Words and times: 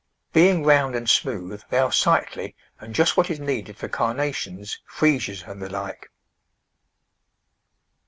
Being 0.33 0.63
round 0.63 0.95
and 0.95 1.07
smooth 1.07 1.61
they 1.69 1.77
are 1.77 1.91
sightly 1.91 2.55
and 2.79 2.95
just 2.95 3.15
what 3.15 3.29
is 3.29 3.39
needed 3.39 3.77
for 3.77 3.87
Carnations, 3.87 4.79
Freesias 4.87 5.43
and 5.47 5.61
the 5.61 5.69
like. 5.69 6.09